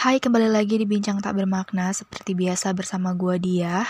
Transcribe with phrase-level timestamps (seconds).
[0.00, 3.84] Hai, kembali lagi di Bincang Tak Bermakna Seperti biasa bersama gue Dia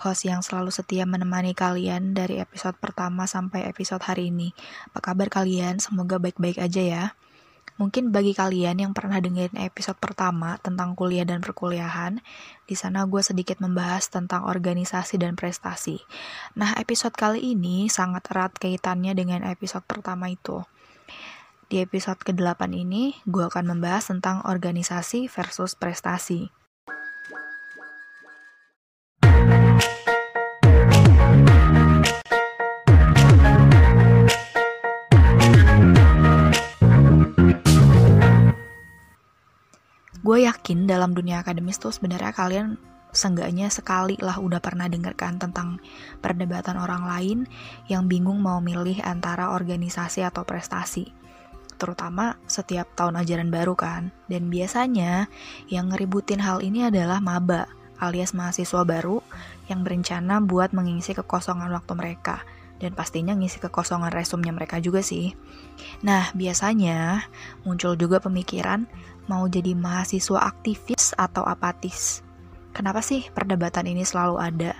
[0.00, 4.56] Host yang selalu setia menemani kalian dari episode pertama sampai episode hari ini
[4.88, 5.76] Apa kabar kalian?
[5.76, 7.04] Semoga baik-baik aja ya
[7.76, 12.20] Mungkin bagi kalian yang pernah dengerin episode pertama tentang kuliah dan perkuliahan,
[12.68, 15.96] di sana gue sedikit membahas tentang organisasi dan prestasi.
[16.52, 20.60] Nah, episode kali ini sangat erat kaitannya dengan episode pertama itu.
[21.72, 26.52] Di episode ke-8 ini, gue akan membahas tentang organisasi versus prestasi.
[40.20, 42.76] Gue yakin dalam dunia akademis tuh sebenarnya kalian
[43.16, 45.80] seenggaknya sekali lah udah pernah dengarkan tentang
[46.20, 47.38] perdebatan orang lain
[47.88, 51.22] yang bingung mau milih antara organisasi atau prestasi
[51.76, 54.12] terutama setiap tahun ajaran baru kan.
[54.26, 55.28] Dan biasanya
[55.68, 57.68] yang ngeributin hal ini adalah maba
[58.02, 59.22] alias mahasiswa baru
[59.70, 62.42] yang berencana buat mengisi kekosongan waktu mereka
[62.82, 65.38] dan pastinya ngisi kekosongan resumnya mereka juga sih.
[66.02, 67.30] Nah, biasanya
[67.62, 68.90] muncul juga pemikiran
[69.30, 72.26] mau jadi mahasiswa aktivis atau apatis.
[72.74, 74.74] Kenapa sih perdebatan ini selalu ada?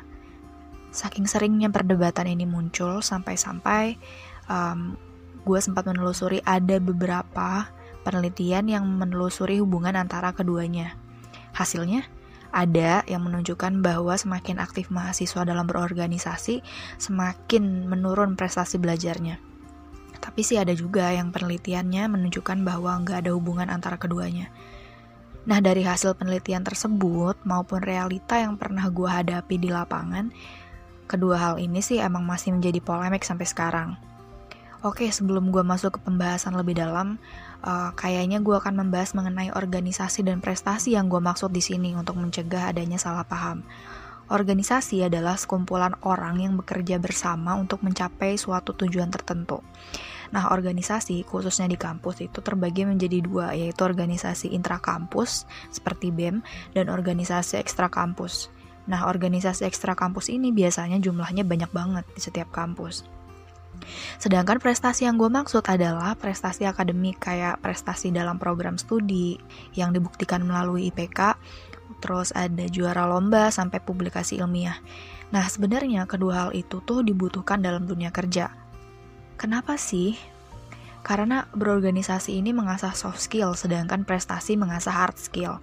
[0.91, 3.97] Saking seringnya perdebatan ini muncul sampai-sampai
[4.51, 4.99] um,
[5.43, 7.71] gue sempat menelusuri ada beberapa
[8.03, 10.95] penelitian yang menelusuri hubungan antara keduanya.
[11.55, 12.07] Hasilnya,
[12.53, 16.61] ada yang menunjukkan bahwa semakin aktif mahasiswa dalam berorganisasi,
[17.01, 19.41] semakin menurun prestasi belajarnya.
[20.23, 24.53] Tapi sih ada juga yang penelitiannya menunjukkan bahwa nggak ada hubungan antara keduanya.
[25.43, 30.31] Nah dari hasil penelitian tersebut maupun realita yang pernah gue hadapi di lapangan,
[31.11, 33.99] kedua hal ini sih emang masih menjadi polemik sampai sekarang.
[34.83, 37.15] Oke, sebelum gue masuk ke pembahasan lebih dalam,
[37.63, 42.19] uh, kayaknya gue akan membahas mengenai organisasi dan prestasi yang gue maksud di sini untuk
[42.19, 43.63] mencegah adanya salah paham.
[44.27, 49.63] Organisasi adalah sekumpulan orang yang bekerja bersama untuk mencapai suatu tujuan tertentu.
[50.35, 56.43] Nah, organisasi khususnya di kampus itu terbagi menjadi dua, yaitu organisasi intrakampus seperti BEM
[56.75, 58.51] dan organisasi ekstra kampus.
[58.91, 63.22] Nah, organisasi ekstra kampus ini biasanya jumlahnya banyak banget di setiap kampus.
[64.19, 69.37] Sedangkan prestasi yang gue maksud adalah prestasi akademik kayak prestasi dalam program studi
[69.77, 71.37] yang dibuktikan melalui IPK,
[72.03, 74.77] terus ada juara lomba sampai publikasi ilmiah.
[75.33, 78.53] Nah, sebenarnya kedua hal itu tuh dibutuhkan dalam dunia kerja.
[79.41, 80.19] Kenapa sih?
[81.03, 85.59] Karena berorganisasi ini mengasah soft skill, sedangkan prestasi mengasah hard skill.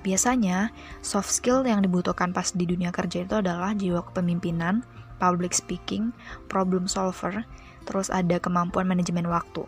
[0.00, 0.72] Biasanya,
[1.04, 4.80] soft skill yang dibutuhkan pas di dunia kerja itu adalah jiwa kepemimpinan,
[5.20, 6.10] public speaking,
[6.48, 7.44] problem solver,
[7.84, 9.62] terus ada kemampuan manajemen waktu.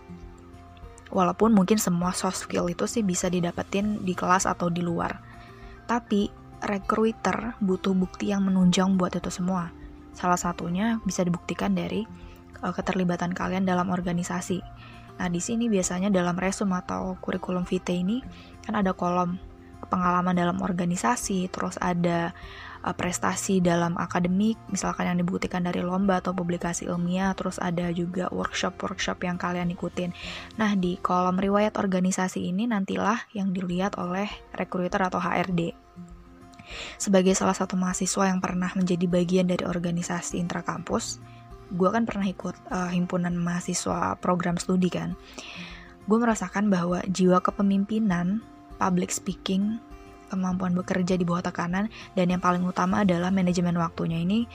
[1.12, 5.20] Walaupun mungkin semua soft skill itu sih bisa didapetin di kelas atau di luar.
[5.84, 6.32] Tapi
[6.64, 9.68] recruiter butuh bukti yang menunjang buat itu semua.
[10.16, 12.08] Salah satunya bisa dibuktikan dari
[12.64, 14.64] uh, keterlibatan kalian dalam organisasi.
[15.20, 18.24] Nah, di sini biasanya dalam resume atau kurikulum vitae ini
[18.64, 19.36] kan ada kolom
[19.92, 22.32] pengalaman dalam organisasi, terus ada
[22.82, 28.28] uh, prestasi dalam akademik, misalkan yang dibuktikan dari lomba atau publikasi ilmiah, terus ada juga
[28.34, 30.10] workshop-workshop yang kalian ikutin.
[30.58, 35.74] Nah, di kolom riwayat organisasi ini nantilah yang dilihat oleh recruiter atau HRD.
[36.96, 41.20] Sebagai salah satu mahasiswa yang pernah menjadi bagian dari organisasi intrakampus,
[41.72, 45.16] gue kan pernah ikut uh, himpunan mahasiswa program studi kan.
[46.10, 48.42] Gue merasakan bahwa jiwa kepemimpinan,
[48.80, 49.78] public speaking,
[50.32, 54.24] kemampuan bekerja di bawah tekanan dan yang paling utama adalah manajemen waktunya.
[54.24, 54.48] Ini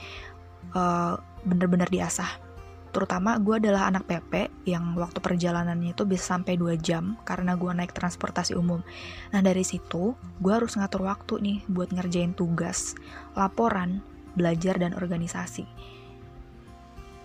[0.74, 1.14] uh,
[1.46, 2.50] bener-bener diasah.
[2.90, 7.70] Terutama gue adalah anak PP yang waktu perjalanannya itu bisa sampai 2 jam karena gue
[7.70, 8.82] naik transportasi umum.
[9.30, 12.98] Nah dari situ gue harus ngatur waktu nih buat ngerjain tugas
[13.38, 14.02] laporan
[14.34, 15.68] belajar dan organisasi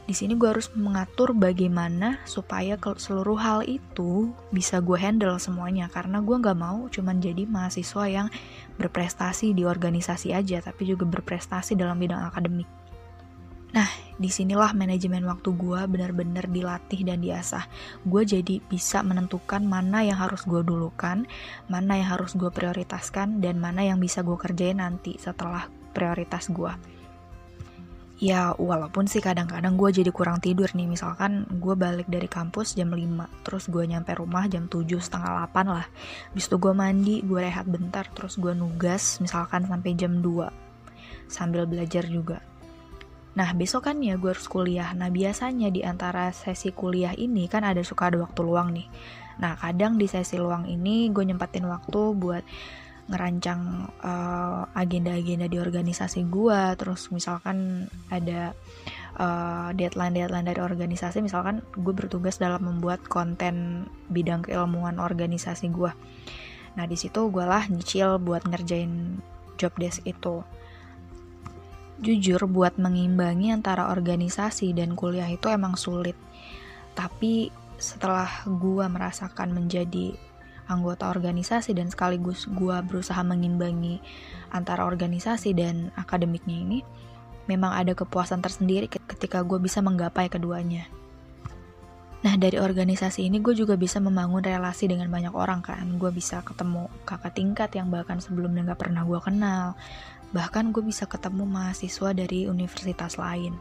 [0.03, 6.19] di sini gue harus mengatur bagaimana supaya seluruh hal itu bisa gue handle semuanya karena
[6.19, 8.27] gue nggak mau cuman jadi mahasiswa yang
[8.75, 12.67] berprestasi di organisasi aja tapi juga berprestasi dalam bidang akademik.
[13.73, 13.89] Nah,
[14.21, 17.65] di sinilah manajemen waktu gue benar-benar dilatih dan diasah.
[18.05, 21.25] Gue jadi bisa menentukan mana yang harus gue dulukan,
[21.65, 26.69] mana yang harus gue prioritaskan, dan mana yang bisa gue kerjain nanti setelah prioritas gue
[28.23, 30.87] ya walaupun sih kadang-kadang gue jadi kurang tidur nih.
[30.87, 35.67] Misalkan gue balik dari kampus jam 5 terus gue nyampe rumah jam 7 setengah 8
[35.67, 35.83] lah.
[36.31, 40.47] Habis itu gue mandi gue rehat bentar terus gue nugas misalkan sampai jam 2
[41.27, 42.39] sambil belajar juga.
[43.35, 44.95] Nah besokannya gue harus kuliah.
[44.95, 48.87] Nah biasanya di antara sesi kuliah ini kan ada suka ada waktu luang nih.
[49.43, 52.43] Nah kadang di sesi luang ini gue nyempatin waktu buat
[53.03, 58.55] ngerancang uh, agenda-agenda di organisasi gue terus misalkan ada
[59.19, 65.91] uh, deadline-deadline dari organisasi misalkan gue bertugas dalam membuat konten bidang keilmuan organisasi gue
[66.79, 69.19] nah di situ gue lah nyicil buat ngerjain
[69.57, 70.41] job desk itu.
[72.03, 76.17] Jujur buat mengimbangi antara organisasi dan kuliah itu emang sulit.
[76.97, 77.47] Tapi
[77.79, 80.11] setelah gue merasakan menjadi
[80.71, 83.99] anggota organisasi dan sekaligus gue berusaha mengimbangi
[84.53, 86.79] antara organisasi dan akademiknya ini,
[87.47, 90.87] memang ada kepuasan tersendiri ketika gue bisa menggapai keduanya.
[92.23, 95.83] Nah dari organisasi ini gue juga bisa membangun relasi dengan banyak orang kan.
[95.99, 99.75] Gue bisa ketemu kakak tingkat yang bahkan sebelumnya gak pernah gue kenal.
[100.31, 103.59] Bahkan gue bisa ketemu mahasiswa dari universitas lain.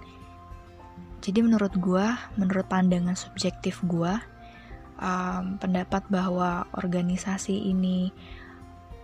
[1.22, 2.06] Jadi menurut gue,
[2.38, 4.14] menurut pandangan subjektif gue
[5.02, 8.14] um, pendapat bahwa organisasi ini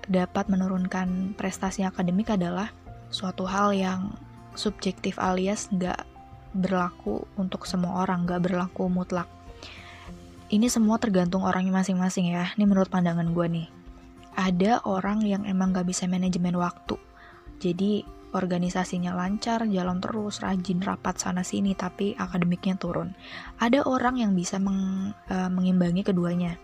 [0.07, 2.73] dapat menurunkan prestasi akademik adalah
[3.11, 4.15] suatu hal yang
[4.57, 6.07] subjektif alias nggak
[6.57, 9.29] berlaku untuk semua orang, nggak berlaku mutlak.
[10.49, 12.49] Ini semua tergantung orangnya masing-masing ya.
[12.57, 13.69] Ini menurut pandangan gue nih.
[14.33, 16.97] Ada orang yang emang nggak bisa manajemen waktu.
[17.61, 18.07] Jadi
[18.37, 23.17] organisasinya lancar, jalan terus, rajin rapat sana sini, tapi akademiknya turun.
[23.57, 26.61] Ada orang yang bisa meng, uh, mengimbangi keduanya,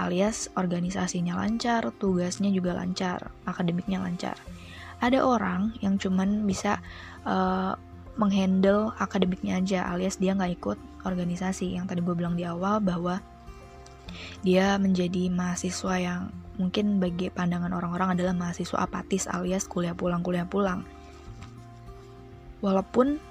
[0.00, 4.38] alias organisasinya lancar, tugasnya juga lancar, akademiknya lancar.
[4.98, 6.80] Ada orang yang cuman bisa
[7.28, 7.76] uh,
[8.18, 11.78] menghandle akademiknya aja, alias dia nggak ikut organisasi.
[11.78, 13.22] Yang tadi gue bilang di awal bahwa
[14.42, 16.22] dia menjadi mahasiswa yang
[16.58, 20.82] mungkin bagi pandangan orang-orang adalah mahasiswa apatis alias kuliah pulang kuliah pulang.
[22.58, 23.22] Walaupun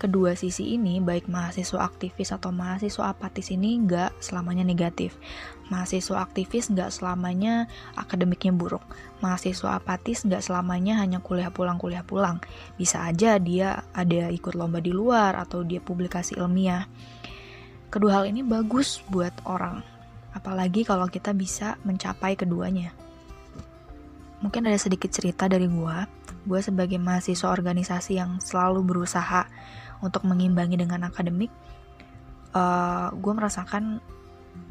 [0.00, 5.20] kedua sisi ini baik mahasiswa aktivis atau mahasiswa apatis ini nggak selamanya negatif.
[5.68, 7.68] Mahasiswa aktivis nggak selamanya
[8.00, 8.82] akademiknya buruk.
[9.20, 12.40] Mahasiswa apatis nggak selamanya hanya kuliah pulang kuliah pulang.
[12.80, 16.88] Bisa aja dia ada ikut lomba di luar atau dia publikasi ilmiah.
[17.92, 19.99] Kedua hal ini bagus buat orang
[20.30, 22.94] Apalagi kalau kita bisa mencapai keduanya.
[24.40, 25.96] Mungkin ada sedikit cerita dari gue.
[26.48, 29.44] Gue sebagai mahasiswa organisasi yang selalu berusaha
[30.00, 31.52] untuk mengimbangi dengan akademik,
[32.56, 34.00] uh, eh, gue merasakan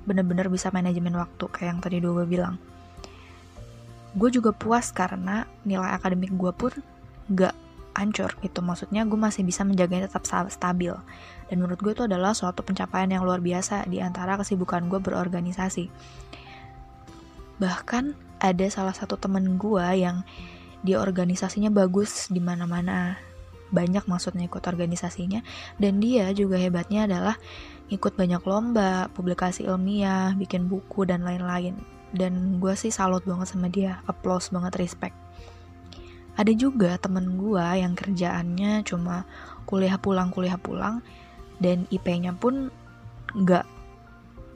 [0.10, 2.58] bener-bener bisa manajemen waktu kayak yang tadi gue bilang.
[4.18, 6.74] Gue juga puas karena nilai akademik gue pun
[7.30, 7.54] gak
[8.00, 8.64] hancur gitu.
[8.64, 10.96] Maksudnya gue masih bisa menjaganya tetap stabil.
[11.52, 15.92] Dan menurut gue itu adalah suatu pencapaian yang luar biasa di antara kesibukan gue berorganisasi.
[17.60, 20.24] Bahkan ada salah satu temen gue yang
[20.80, 23.20] dia organisasinya bagus di mana-mana.
[23.70, 25.44] Banyak maksudnya ikut organisasinya.
[25.76, 27.36] Dan dia juga hebatnya adalah
[27.92, 31.76] ikut banyak lomba, publikasi ilmiah, bikin buku dan lain-lain.
[32.10, 35.29] Dan gue sih salut banget sama dia, applause banget, respect
[36.40, 39.28] ada juga temen gue yang kerjaannya cuma
[39.68, 41.04] kuliah pulang kuliah pulang
[41.60, 42.72] dan IP-nya pun
[43.36, 43.68] nggak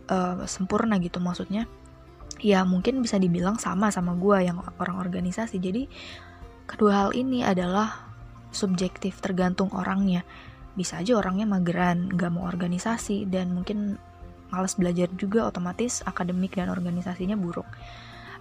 [0.07, 1.68] uh, sempurna gitu maksudnya.
[2.39, 5.59] Ya mungkin bisa dibilang sama sama gue yang orang organisasi.
[5.59, 5.91] Jadi
[6.63, 8.07] kedua hal ini adalah
[8.56, 10.24] subjektif tergantung orangnya.
[10.74, 14.00] Bisa aja orangnya mageran nggak mau organisasi dan mungkin
[14.50, 17.68] malas belajar juga otomatis akademik dan organisasinya buruk.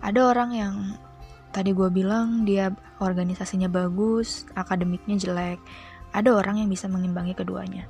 [0.03, 0.75] Ada orang yang
[1.53, 5.61] Tadi gue bilang dia organisasinya bagus, akademiknya jelek.
[6.17, 7.85] Ada orang yang bisa mengimbangi keduanya.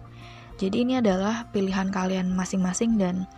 [0.59, 3.31] Jadi ini adalah pilihan kalian masing-masing dan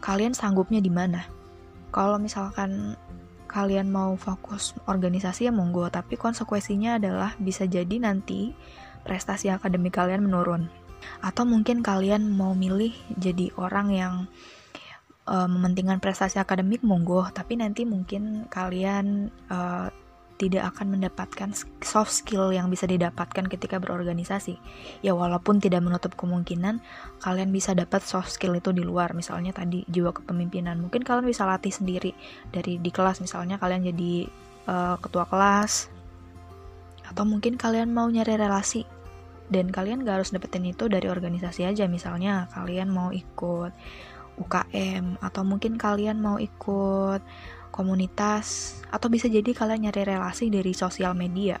[0.00, 1.28] kalian sanggupnya di mana.
[1.92, 2.96] Kalau misalkan
[3.50, 8.56] kalian mau fokus organisasi ya monggo, tapi konsekuensinya adalah bisa jadi nanti
[9.04, 10.72] prestasi akademik kalian menurun.
[11.20, 14.14] Atau mungkin kalian mau milih jadi orang yang
[15.30, 19.88] uh, mementingkan prestasi akademik monggo tapi nanti mungkin kalian uh,
[20.40, 21.52] tidak akan mendapatkan
[21.84, 24.56] soft skill yang bisa didapatkan ketika berorganisasi.
[25.04, 26.80] Ya walaupun tidak menutup kemungkinan
[27.20, 29.12] kalian bisa dapat soft skill itu di luar.
[29.12, 30.80] Misalnya tadi jiwa kepemimpinan.
[30.80, 32.16] Mungkin kalian bisa latih sendiri
[32.48, 34.32] dari di kelas misalnya kalian jadi
[34.64, 35.92] uh, ketua kelas
[37.04, 38.88] atau mungkin kalian mau nyari relasi
[39.50, 43.74] dan kalian gak harus dapetin itu dari organisasi aja misalnya kalian mau ikut
[44.40, 47.20] UKM atau mungkin kalian mau ikut
[47.70, 51.60] komunitas atau bisa jadi kalian nyari relasi dari sosial media.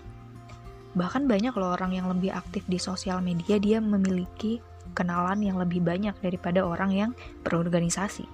[0.96, 4.58] Bahkan banyak loh orang yang lebih aktif di sosial media dia memiliki
[4.92, 7.10] kenalan yang lebih banyak daripada orang yang
[7.46, 8.26] berorganisasi.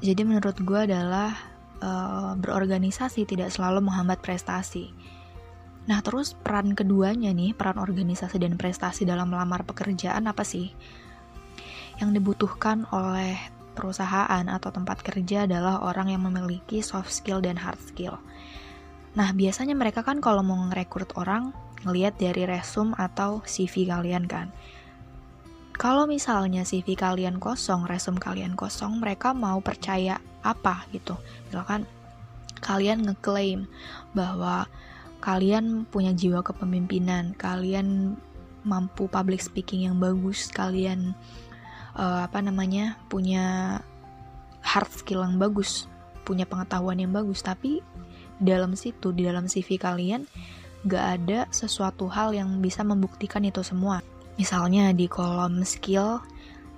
[0.00, 1.36] Jadi menurut gue adalah
[1.84, 4.88] uh, berorganisasi tidak selalu menghambat prestasi.
[5.84, 10.72] Nah terus peran keduanya nih, peran organisasi dan prestasi dalam melamar pekerjaan apa sih?
[12.00, 13.36] Yang dibutuhkan oleh
[13.76, 18.18] perusahaan atau tempat kerja adalah orang yang memiliki soft skill dan hard skill.
[19.14, 21.52] Nah, biasanya mereka kan kalau mau ngerekrut orang,
[21.84, 24.52] ngelihat dari resume atau CV kalian kan.
[25.80, 31.16] Kalau misalnya CV kalian kosong, resume kalian kosong, mereka mau percaya apa gitu.
[31.48, 31.88] Misalkan
[32.60, 33.64] kalian ngeklaim
[34.12, 34.68] bahwa
[35.24, 38.20] kalian punya jiwa kepemimpinan, kalian
[38.60, 41.16] mampu public speaking yang bagus, kalian
[41.96, 43.78] uh, apa namanya punya
[44.60, 45.88] hard skill yang bagus,
[46.22, 47.80] punya pengetahuan yang bagus, tapi
[48.40, 50.24] dalam situ di dalam CV kalian
[50.88, 54.00] gak ada sesuatu hal yang bisa membuktikan itu semua.
[54.40, 56.24] Misalnya di kolom skill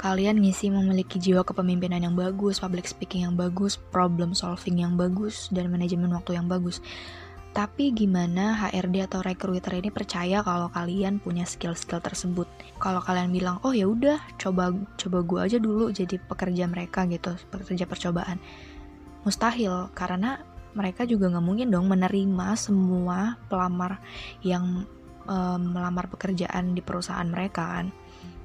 [0.03, 5.47] kalian ngisi memiliki jiwa kepemimpinan yang bagus, public speaking yang bagus, problem solving yang bagus,
[5.55, 6.83] dan manajemen waktu yang bagus.
[7.53, 12.49] Tapi gimana HRD atau recruiter ini percaya kalau kalian punya skill-skill tersebut?
[12.81, 17.37] Kalau kalian bilang, oh ya udah, coba coba gue aja dulu jadi pekerja mereka gitu,
[17.53, 18.41] pekerja percobaan.
[19.29, 20.41] Mustahil, karena
[20.73, 24.01] mereka juga nggak mungkin dong menerima semua pelamar
[24.41, 24.89] yang
[25.29, 27.87] um, melamar pekerjaan di perusahaan mereka kan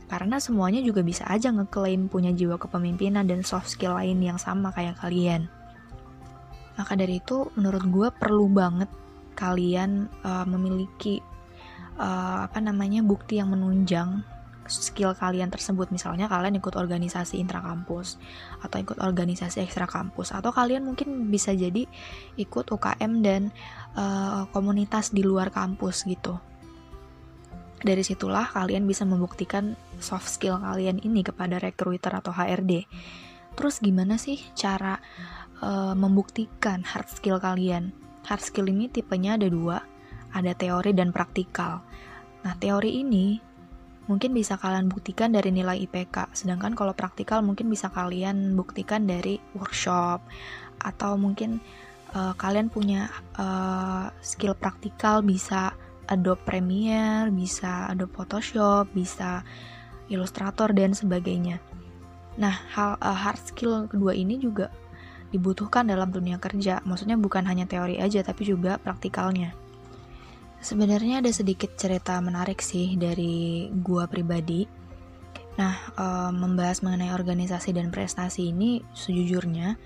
[0.07, 4.71] karena semuanya juga bisa aja ngeklaim punya jiwa kepemimpinan dan soft skill lain yang sama
[4.71, 5.51] kayak kalian.
[6.77, 8.89] Maka dari itu, menurut gue perlu banget
[9.37, 11.21] kalian uh, memiliki
[11.97, 14.21] uh, apa namanya bukti yang menunjang
[14.69, 15.89] skill kalian tersebut.
[15.89, 18.21] Misalnya kalian ikut organisasi intrakampus
[18.61, 21.87] atau ikut organisasi ekstra kampus atau kalian mungkin bisa jadi
[22.37, 23.49] ikut UKM dan
[23.97, 26.37] uh, komunitas di luar kampus gitu.
[27.77, 32.89] Dari situlah kalian bisa membuktikan soft skill kalian ini kepada recruiter atau HRD
[33.57, 35.01] terus gimana sih cara
[35.61, 37.93] uh, membuktikan hard skill kalian
[38.25, 39.81] hard skill ini tipenya ada dua
[40.35, 41.81] ada teori dan praktikal
[42.45, 43.47] nah teori ini
[44.07, 46.31] mungkin bisa kalian buktikan dari nilai IPK.
[46.31, 50.23] Sedangkan kalau praktikal mungkin bisa kalian buktikan dari workshop
[50.79, 51.59] atau mungkin
[52.15, 55.75] uh, kalian punya uh, skill praktikal bisa
[56.07, 59.43] Adobe Premiere, bisa Adobe Photoshop, bisa
[60.07, 61.59] Illustrator dan sebagainya.
[62.39, 64.71] Nah, hal uh, hard skill kedua ini juga
[65.31, 66.79] dibutuhkan dalam dunia kerja.
[66.83, 69.53] Maksudnya bukan hanya teori aja tapi juga praktikalnya.
[70.57, 74.65] Sebenarnya ada sedikit cerita menarik sih dari gua pribadi.
[75.57, 79.77] Nah, um, membahas mengenai organisasi dan prestasi ini sejujurnya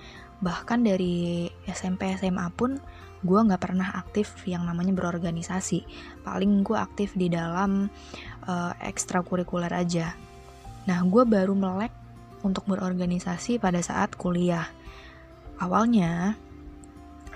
[0.42, 2.82] bahkan dari SMP SMA pun
[3.22, 5.86] gue nggak pernah aktif yang namanya berorganisasi.
[6.26, 7.88] Paling gue aktif di dalam
[8.50, 10.18] uh, ekstrakurikuler aja.
[10.90, 11.94] Nah, gue baru melek
[12.42, 14.66] untuk berorganisasi pada saat kuliah.
[15.62, 16.36] Awalnya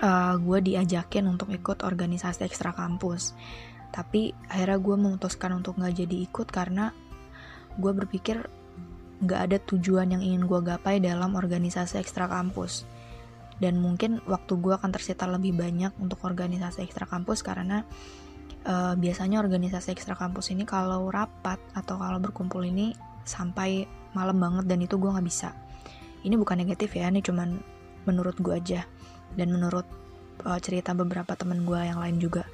[0.02, 3.32] uh, gue diajakin untuk ikut organisasi ekstra kampus
[3.94, 6.92] tapi akhirnya gue memutuskan untuk nggak jadi ikut karena
[7.80, 8.44] gue berpikir
[9.24, 12.84] nggak ada tujuan yang ingin gue gapai dalam organisasi ekstra kampus
[13.56, 17.88] dan mungkin waktu gue akan tersita lebih banyak untuk organisasi ekstra kampus karena
[18.68, 22.92] uh, biasanya organisasi ekstra kampus ini kalau rapat atau kalau berkumpul ini
[23.24, 25.56] sampai malam banget dan itu gue nggak bisa.
[26.20, 27.56] Ini bukan negatif ya ini cuman
[28.06, 28.86] menurut gue aja
[29.34, 29.84] dan menurut
[30.46, 32.46] uh, cerita beberapa temen gue yang lain juga.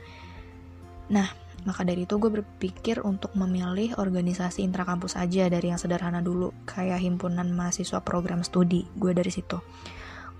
[1.12, 1.28] Nah,
[1.62, 6.98] maka dari itu gue berpikir untuk memilih organisasi intrakampus aja dari yang sederhana dulu, kayak
[6.98, 8.82] himpunan mahasiswa program studi.
[8.98, 9.62] Gue dari situ.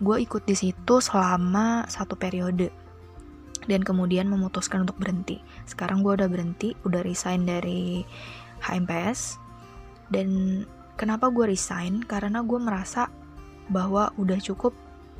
[0.03, 2.75] Gue ikut di situ selama satu periode
[3.71, 5.39] dan kemudian memutuskan untuk berhenti.
[5.69, 8.03] Sekarang gue udah berhenti, udah resign dari
[8.67, 9.39] HMPS
[10.11, 10.29] dan
[10.99, 12.03] kenapa gue resign?
[12.03, 13.07] Karena gue merasa
[13.71, 14.75] bahwa udah cukup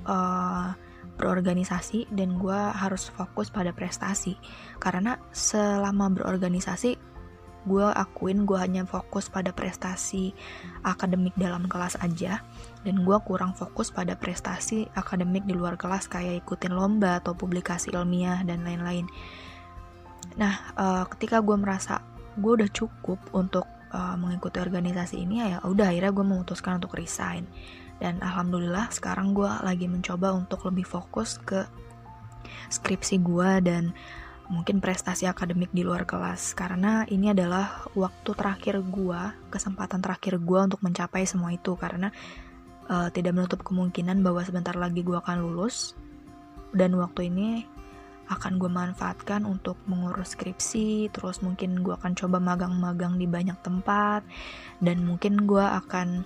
[0.07, 0.73] uh,
[1.17, 4.37] berorganisasi dan gue harus fokus pada prestasi.
[4.81, 6.99] Karena selama berorganisasi
[7.63, 10.35] gue akuin gue hanya fokus pada prestasi
[10.83, 12.43] akademik dalam kelas aja.
[12.83, 17.95] Dan gue kurang fokus pada prestasi akademik di luar kelas kayak ikutin lomba atau publikasi
[17.95, 19.07] ilmiah dan lain-lain.
[20.41, 22.03] Nah uh, ketika gue merasa
[22.35, 27.45] gue udah cukup untuk uh, mengikuti organisasi ini ya udah akhirnya gue memutuskan untuk resign
[28.03, 31.63] dan alhamdulillah sekarang gue lagi mencoba untuk lebih fokus ke
[32.67, 33.95] skripsi gue dan
[34.51, 36.59] mungkin prestasi akademik di luar kelas.
[36.59, 39.21] Karena ini adalah waktu terakhir gue
[39.55, 41.79] kesempatan terakhir gue untuk mencapai semua itu.
[41.79, 42.11] Karena
[42.91, 45.95] uh, tidak menutup kemungkinan bahwa sebentar lagi gue akan lulus.
[46.75, 47.63] Dan waktu ini
[48.27, 54.25] akan gue manfaatkan untuk mengurus skripsi terus mungkin gue akan coba magang-magang di banyak tempat
[54.81, 56.25] dan mungkin gue akan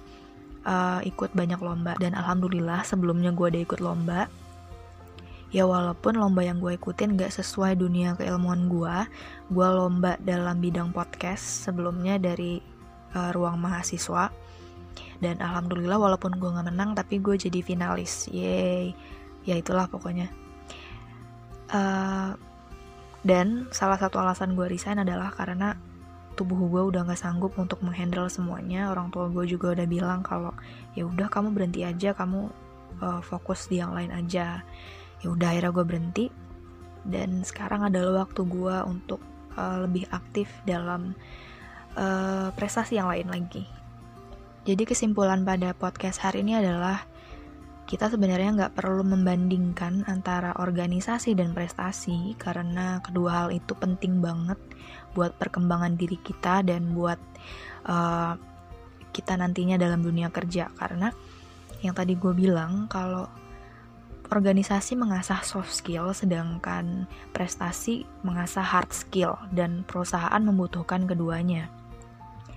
[0.67, 1.95] uh, ikut banyak lomba.
[1.97, 4.27] Dan alhamdulillah sebelumnya gue udah ikut lomba.
[5.55, 8.97] Ya walaupun lomba yang gue ikutin gak sesuai dunia keilmuan gue
[9.47, 12.59] gue lomba dalam bidang podcast sebelumnya dari
[13.15, 14.29] uh, ruang mahasiswa.
[15.17, 18.29] Dan alhamdulillah walaupun gue nggak menang tapi gue jadi finalis.
[18.29, 18.93] Yay
[19.47, 20.29] ya itulah pokoknya.
[21.71, 22.35] Uh,
[23.27, 25.75] dan salah satu alasan gue resign adalah karena
[26.37, 30.53] tubuh gue udah nggak sanggup untuk menghandle semuanya orang tua gue juga udah bilang kalau
[30.93, 32.53] ya udah kamu berhenti aja kamu
[33.01, 34.63] uh, fokus di yang lain aja.
[35.25, 36.27] Ya udah akhirnya gue berhenti.
[37.07, 39.23] Dan sekarang adalah waktu gue untuk
[39.55, 41.15] uh, lebih aktif dalam
[41.95, 43.65] uh, prestasi yang lain lagi.
[44.67, 47.07] Jadi kesimpulan pada podcast hari ini adalah
[47.87, 54.59] kita sebenarnya nggak perlu membandingkan antara organisasi dan prestasi karena kedua hal itu penting banget
[55.15, 57.19] buat perkembangan diri kita dan buat
[57.87, 58.35] uh,
[59.15, 61.15] kita nantinya dalam dunia kerja karena
[61.81, 63.31] yang tadi gue bilang kalau
[64.35, 71.71] organisasi mengasah soft skill sedangkan prestasi mengasah hard skill dan perusahaan membutuhkan keduanya.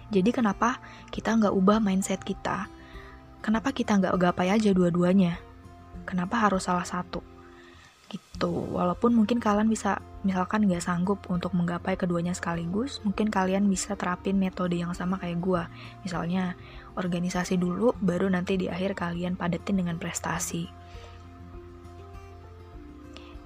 [0.09, 0.81] Jadi kenapa
[1.13, 2.65] kita nggak ubah mindset kita
[3.43, 5.39] kenapa kita nggak gapai aja dua-duanya?
[6.07, 7.21] Kenapa harus salah satu?
[8.09, 8.49] Gitu.
[8.49, 14.35] Walaupun mungkin kalian bisa misalkan nggak sanggup untuk menggapai keduanya sekaligus, mungkin kalian bisa terapin
[14.41, 15.63] metode yang sama kayak gue.
[16.01, 16.57] Misalnya
[16.97, 20.79] organisasi dulu, baru nanti di akhir kalian padetin dengan prestasi.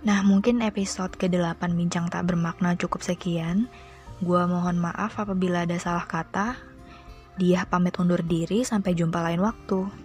[0.04, 3.72] Nah, mungkin episode ke-8 Bincang Tak Bermakna cukup sekian.
[4.20, 6.60] Gua mohon maaf apabila ada salah kata,
[7.40, 10.03] dia pamit undur diri, sampai jumpa lain waktu.